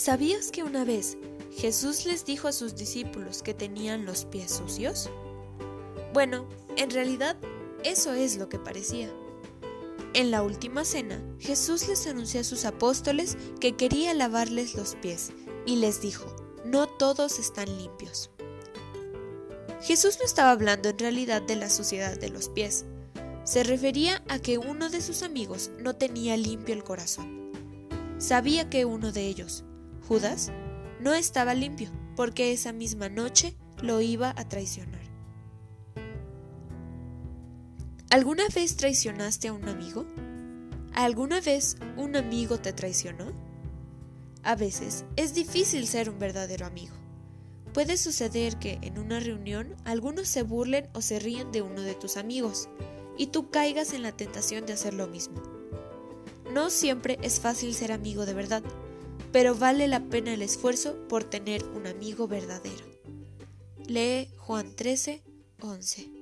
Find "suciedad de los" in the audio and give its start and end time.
21.68-22.48